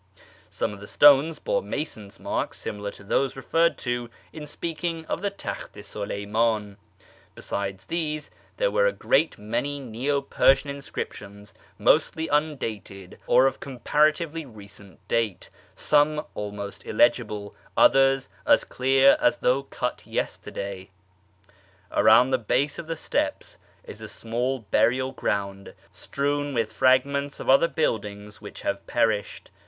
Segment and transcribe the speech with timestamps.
[0.49, 5.21] Some of the stones bore mason's marks similar to those referred to in speaking of
[5.21, 6.77] the Takht i Snleyman.
[7.35, 14.43] Besides these there were a great many Neo Persian inscriptions, mostly undated, or of comparatively
[14.43, 20.89] recent date, some almost illegible, others as clear as though cut yesterday.
[21.91, 27.51] Around the base of the steps is a small burial gi'ound strewn with fragments of
[27.51, 29.51] other buildings which have perished.